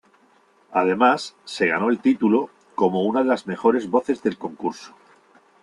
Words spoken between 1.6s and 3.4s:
ganó el título, como una de